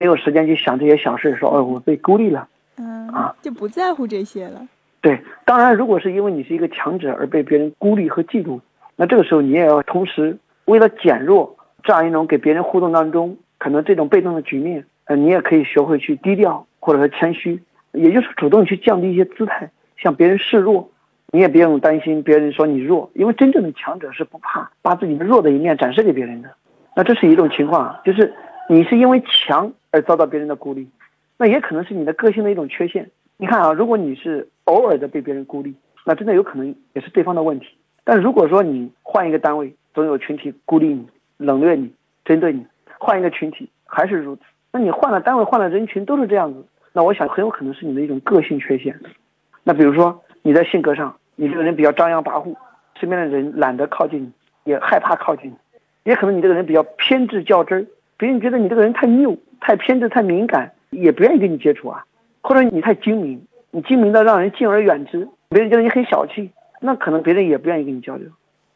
[0.00, 4.66] 没有时间去想这些小事，说哦我被孤立了，嗯啊，就不在乎这些了。
[5.00, 8.60] 对，当然，如果是因为你是一个强者而被别人孤立和嫉妒，
[8.96, 17.60] 那这个时候你也要同时为了减弱这样一种给别人互动当中可能这种被动的局面，呃，你也可以学会去低调或者说谦虚，
[17.92, 20.90] 也就是主动去降低一些姿态，向别人示弱。
[21.30, 26.48] 你也不用担心别人说你弱，因为真正的强者是不怕把自己的弱的一面展示给别人的。
[26.96, 28.32] 那这是一种情况啊，就是
[28.70, 30.86] 你是因为强而遭到别人的孤立，
[31.38, 33.10] 那也可能是你的个性的一种缺陷。
[33.38, 37.66] 你看啊，如果你是偶尔的被别人孤立，那真的有可能也是对方的问题。
[38.04, 41.06] 但如果说你换一个单位，总有群体孤立你、
[41.38, 41.90] 冷落你、
[42.26, 42.62] 针对你；
[42.98, 49.00] 换一个群体还是如此，那你换了单位、换了人群都是这样子，那我想很有可能是你的一种个性缺陷。
[49.64, 52.54] 那比如说你在性格上，你这个人比较张扬跋扈，
[53.00, 54.32] 身边的人懒得靠近你，
[54.64, 55.54] 也害怕靠近你；
[56.04, 57.86] 也可能你这个人比较偏执较真儿，
[58.18, 62.04] 别人觉得你这个人太拗、太偏执、太敏感，也不愿意跟你接触啊。
[62.42, 68.28] 或者你太精明，你精明到让人敬而远之，别人觉得你很小气，那可能别人也不愿意跟你交流。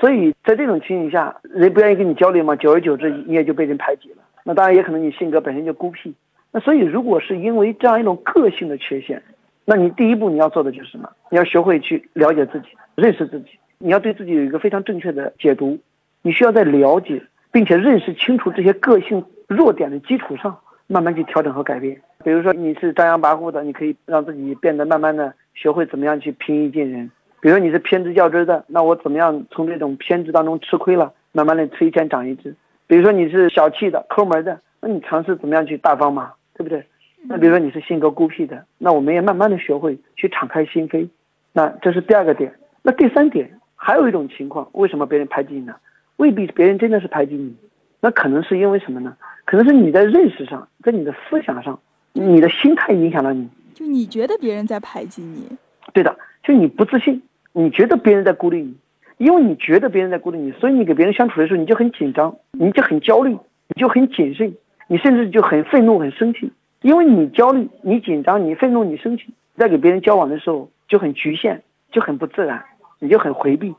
[0.00, 4.16] 所以在这种情形下，人不愿意跟你交流嘛，久而久之你也就被人排挤了。
[4.44, 6.14] 那当然也可能你性格本身就孤僻。
[6.52, 9.22] 那所以如果是因为这样一种个性的缺陷，
[9.64, 11.08] 那你第一步你要做的就是什么？
[11.30, 13.46] 你要学会去了解自己，认识自己。
[13.78, 15.78] 你要对自己有一个非常正确的解读。
[16.22, 17.22] 你需要在了解
[17.54, 21.96] 并且认识清楚这些个性弱点的基础上，慢慢去调整和改变。
[22.24, 27.08] 比如说你是张扬跋扈的，你可以让自己变得慢慢的学会怎么样去平易近人。
[27.40, 32.56] 比如说你是偏执较真的，那我怎么样从这种偏执当中吃亏了，慢慢的吃一堑长一智。
[32.88, 36.84] 比如说你是小气的、抠门的，那你尝试怎么样去大方嘛，对不对？
[37.28, 41.08] 那比如说你是性格孤僻的，那我们也慢慢的学会去敞开心扉。
[41.52, 42.52] 那这是第二个点。
[42.82, 45.76] 那第三点还有一种情况，为什么别人排挤你呢？
[46.16, 47.54] 未必别人真的是排挤你，
[48.00, 49.16] 那可能是因为什么呢？
[49.44, 51.78] 可能是你在认识上，在你的思想上，
[52.12, 53.48] 你的心态影响了你。
[53.74, 55.48] 就你觉得别人在排挤你，
[55.92, 57.20] 对的，就你不自信，
[57.52, 58.74] 你觉得别人在孤立你，
[59.18, 64.54] 因为你觉得别人在孤立你，所以你给别人相处的时候你就很紧张，你就很焦虑，你就很谨慎，
[64.86, 72.64] 你甚至就很愤怒、很生气，因为你焦虑、你紧张、你愤怒、你生气，在给别人交往的时候就很局限，就很不自然，
[73.00, 73.74] 你就很回避。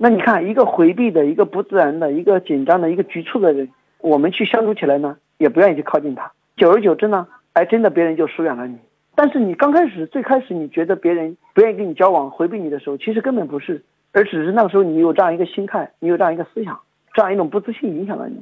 [0.00, 3.68] 那你看，一个回避的、一个不自然的、一个紧张的、一个局促的人，
[4.00, 6.30] 我们去相处起来呢，也不愿意去靠近他。
[6.56, 8.78] 久而久之呢，哎，真的别人就疏远了你。
[9.16, 13.82] 但是你刚开始、最开始，你觉得别人不愿意跟你交往、回避你的时候，其实根本不是，
[14.12, 16.78] 而只是那个时候你有这样一个心态，你有这样一个思想，
[17.12, 18.36] 这样一种不自信影响了你。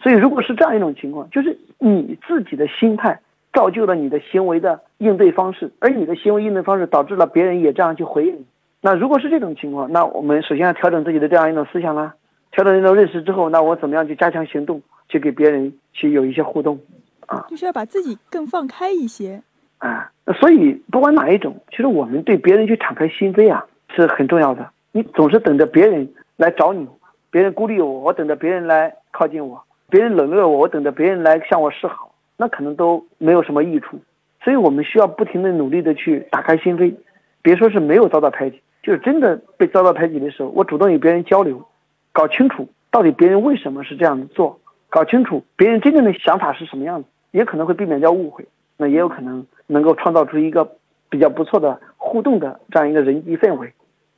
[0.00, 3.20] 所以，如果是这样一种情况，就是你自己的心态
[3.52, 8.44] 造就了你的行为的应对方式，而你的行为应对方式导致了别人也这样去回应你。
[8.80, 12.14] 那如果是这种情况，那我们首先要调整自己的这样一种思想啦，
[12.52, 16.78] 调整一种认识之后，那我怎么样去加强行动，去给别人去有一些互动，
[17.26, 19.42] 啊，就是要把自己更放开一些。
[19.78, 24.68] 啊，所以不管哪一种，其实我们对别人去敞开心扉啊是很重要的。
[24.92, 26.86] 你总是等着别人来找你，
[27.30, 33.98] 别人孤立我，我等着别人来靠近我，别人冷落我，我等着别人来向我示好，那可能都没有什么益处。
[34.42, 36.94] 所以我们需要不停的努力的去打开心扉，
[37.42, 38.60] 别说是没有遭到排挤。
[38.88, 41.62] 就是真的被遭到排挤的时候，我主动与别人交流，
[42.10, 48.46] 搞清楚到底别人为什么是这样子做，搞清楚别人真正的想法是什么样子，也可能会避免掉误会，
[48.78, 50.72] 那也有可能能够创造出一个
[51.10, 53.70] 比较不错的互动的这样一个人际氛围。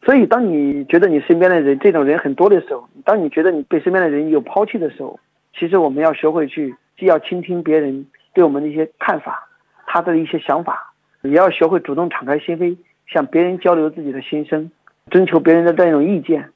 [0.05, 5.19] 所以，当你觉得你身边的人这种人很多的时候，当你觉得你被身边的人有抛弃的时候，
[5.59, 9.49] 其实我们要学会去，既要倾听别人对我们的一些看法，
[9.89, 10.93] 他的一些想法，
[11.23, 12.77] 也要学会主动敞开心扉。
[13.13, 14.71] 向别人交流自己的心声，
[15.11, 16.49] 征求别人的这种意见，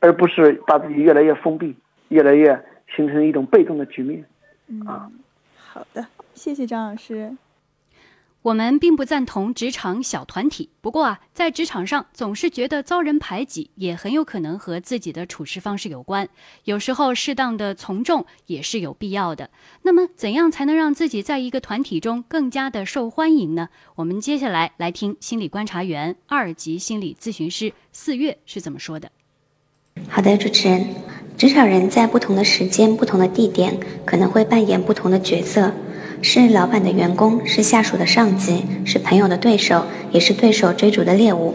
[0.00, 1.74] 而不是把自己越来越封闭，
[2.08, 2.62] 越来越
[2.94, 4.24] 形成一种被动的局面。
[4.86, 5.10] 啊，
[5.56, 7.32] 好的，谢谢张老师。
[8.42, 16.28] 我们并不赞同职场小团体，不过啊，在职场上总是觉得遭人排挤，也很有可能和自己的处事方式有关。
[16.64, 19.48] 有时候适当的从众也是有必要的。
[19.82, 23.68] 那么，怎样才能让自己在一个团体中更加的受欢迎呢？
[23.94, 29.08] 我们接下来来听心理观察员、二级心理咨询师四月是怎么说的。
[30.08, 30.84] 好的，主持人，
[31.38, 35.72] 职场人在不同的时间、不同的地点，可能会扮演不同的角色。
[36.24, 41.52] 是老板的员工，是下属的上级，是朋友的对手，也是对手追逐的猎物。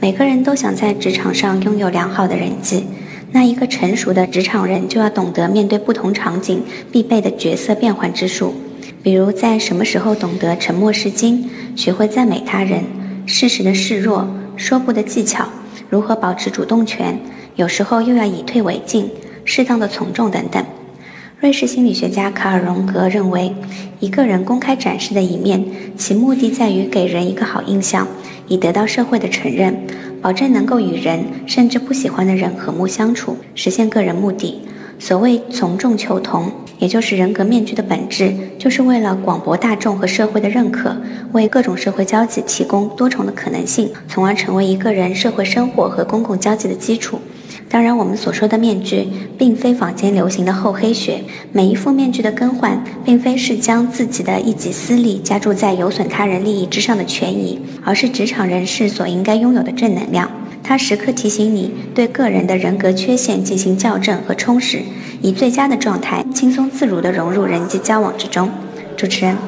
[0.00, 2.86] 每个人都想在职场上拥有良好的人际。
[3.30, 8.54] 那一个成熟的职场人就要懂得面对不同场景必备的角色变换之术，
[9.02, 12.82] 比如在什么时候懂得沉默是金，学会赞美他人，
[13.26, 14.26] 适时的示弱，
[14.56, 15.46] 说不的技巧，
[15.90, 17.20] 如何保持主动权，
[17.54, 19.10] 有时候又要以退为进，
[19.44, 20.64] 适当的从众等等。
[21.40, 23.50] 瑞士心理学家卡尔·荣格认为，
[23.98, 25.64] 一个人公开展示的一面，
[25.96, 28.06] 其目的在于给人一个好印象，
[28.46, 29.74] 以得到社会的承认，
[30.20, 34.60] 保证能够与人甚至不喜欢的人和睦相处，实现个人目的。
[34.98, 40.94] 所谓从众求同，也就是人格面具的本质，就是为了广博大众和社会的认可，
[41.32, 47.18] 为各种社会交际提供多重的可能性，从而成为一个人社会生活和公共交际的基础。
[47.72, 49.06] 当然，我们所说的面具，
[49.38, 51.22] 并非坊间流行的厚黑学。
[51.52, 60.28] 每一副面具的更换，并非是将自己的一己私利加注在有损他人利益之上的权益，而是职场人士所应该拥有的正能量。
[60.64, 64.82] 它时刻提醒你对个人的人格缺陷进行校正和充实，
[65.22, 68.50] 以最佳的状态轻松自如地融入人际交往之中。
[68.96, 69.38] 主持人，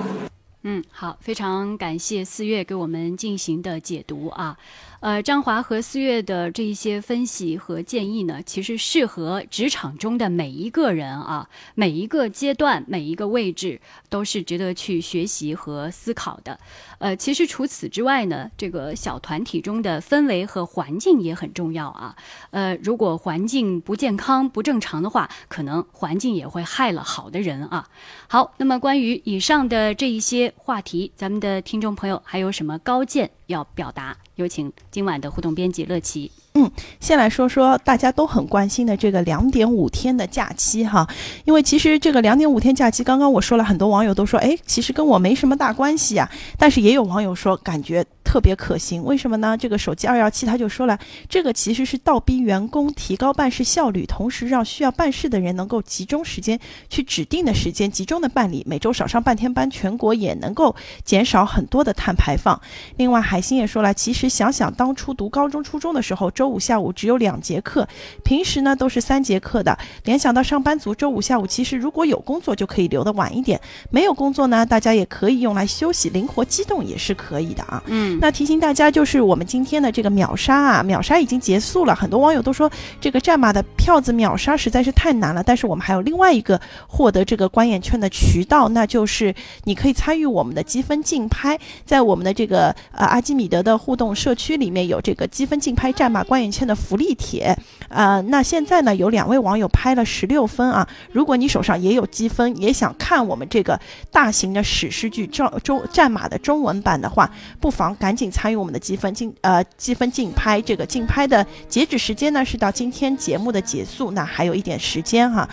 [0.63, 4.57] 嗯，好，非常感谢四月给我们进行的解读啊。
[5.03, 16.57] 呃，张华和四月的这一些分析和建议呢，其实适合职场中的每一个人啊，每一个阶段、每一个位置都是值得去学习和思考的。
[16.99, 22.15] 呃，其实除此之外呢，这个小团体中的氛围和环境也很重要啊。
[22.53, 27.89] 呃，如果环境不健康、不正常的话，可能环境也会害了好的人啊。
[28.29, 34.17] 好，那么关于以上的这一些话题，咱们的听众朋友还有什么高见要表达？
[34.37, 36.31] 有请今晚的互动编辑乐琪。
[36.55, 36.71] 嗯，
[37.01, 41.09] 先来说说大家都很关心的这个两点五天的假期哈，
[41.45, 48.05] 因为其实这个两点五天假期，刚刚我说了很多网友都说，哎，其实跟我没什么大关系啊，但是也有网友说感觉。
[48.33, 49.59] 特别可行，为什么呢？
[49.59, 50.99] 这个手机二幺七他就说了，
[51.29, 56.59] 这个其实是倒逼员工提高办事效率，同时让需要办事的人能够集中时间
[56.89, 60.75] 去指定的时间集中的办理，每周少上半天班，全国也能够
[61.05, 62.59] 减少很多的碳排放。
[62.97, 67.87] 另外，海星也说了，其实想想当初读高中、初中的时候，周五下午只有两节课，
[68.25, 69.79] 平时呢都是三节课的。
[70.05, 77.83] 联想到上班族，周五下午其实如果有工作就可以留得晚一点，没有工作呢，大家也可以用来休息，灵活机动也是可以的啊。
[77.89, 78.22] 嗯。
[78.23, 81.93] 那提醒大家，就是我们今天的这个秒杀啊，秒杀已经结束了。
[81.93, 82.71] 很多网友都说，
[83.01, 85.43] 这个战马的票子秒杀实在是太难了。
[85.43, 89.35] 但是我们还有另外一个获得这个观演券的渠道，那就是
[89.65, 97.59] 你可以参与我们的积分竞拍，在我们的这个呃阿基米德的互动社区里面有这个积分竞拍战马观演券的福利帖。
[97.89, 100.89] 呃，那现在呢有两位网友拍了十六分啊。
[101.11, 103.81] 如果你手上也有积分，也想看我们这个
[104.13, 107.29] 大型的史诗剧《中中战马》的中文版的话，
[107.61, 110.61] 不妨赶赶紧参与我们的积分竞呃积分竞拍。
[110.61, 115.49] 这个竞拍的截止时间呢是到今天节目的结束，那还有一点时间哈。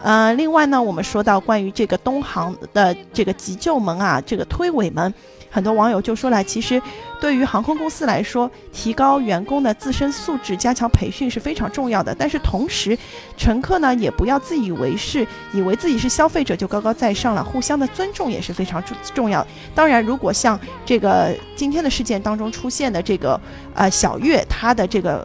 [0.00, 5.12] 呃，另外呢，我们说到关于这个东航的这个急救门啊，这个推尾门。
[5.54, 6.82] 很多网友就说了，其实
[7.20, 12.12] 对于航空公司来说，提高员工的自身素质、加强培训是非常重要的。
[12.12, 12.98] 但是同时，
[13.36, 17.44] 乘客呢也不要自以为是，以为自己是消费者就高高在上了。
[17.44, 19.46] 互相的尊重也是非常重重要。
[19.76, 23.40] 当然，如果像这个今天的事件当中出现的这个
[23.74, 25.24] 呃小月，她的这个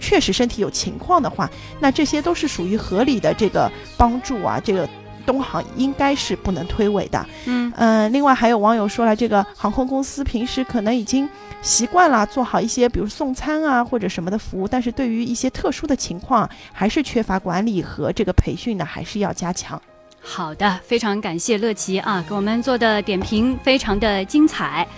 [0.00, 4.88] 确实身体有情况的话，那这些都是属于合理的这个帮助啊，这个。
[5.28, 11.28] 东航应该是不能推诿的，嗯嗯，另外还有网友说了，这个航空公司平时可能已经
[11.60, 19.78] 习惯了做好一些，比如送餐啊或者什么的服务，但是对于一些特殊的情况，还是缺乏管理和这个培训呢，还是要加强。
[20.22, 24.88] 好的，非常感谢乐琪啊，给我们做的点评非常的精彩。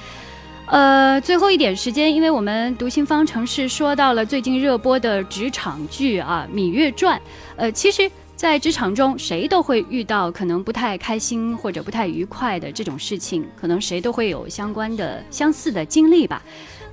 [0.67, 7.19] 呃，最后一点时间，因为我们读心方程式说到了最近热播的职场剧啊，《芈月传》，
[7.57, 8.09] 呃，其实。
[8.41, 16.43] 在职场中，谁都会遇到可能不太开心或者不太愉快的这种事情，可能谁都会有相关的相似的经历吧。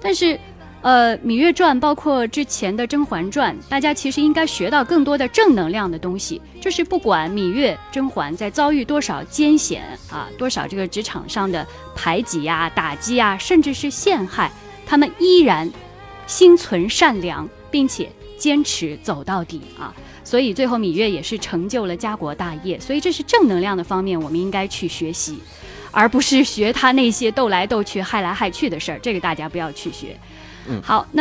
[0.02, 0.38] 但是，
[0.82, 6.42] 呃，《芈月传》包括之前的《甄嬛传》，大家其实应该学到更多的正能量的东西。
[6.60, 14.52] 就是不管芈月、甄嬛在遭遇多少艰险啊，多少这个职场上的排挤呀、打击啊，甚至是陷害，
[14.86, 15.72] 他们依然
[16.26, 19.96] 心存善良，并且坚持走到底啊。
[20.28, 25.40] 所以最后芈月也是成就了家国大业，所以这是正能量的方面，我们应该去学习，
[25.90, 30.20] 而不是学他那些斗来斗去、害来害去的事儿，这个大家不要去学。
[30.68, 31.16] 嗯，好，那。